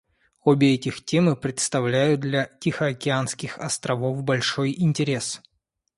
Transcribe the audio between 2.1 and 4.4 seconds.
для тихоокеанских островов